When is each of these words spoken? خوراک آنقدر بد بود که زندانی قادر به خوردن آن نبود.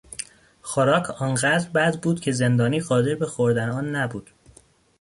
خوراک 0.61 1.21
آنقدر 1.21 1.69
بد 1.69 2.01
بود 2.01 2.19
که 2.19 2.31
زندانی 2.31 2.79
قادر 2.79 3.15
به 3.15 3.25
خوردن 3.25 3.69
آن 3.69 3.95
نبود. 3.95 4.29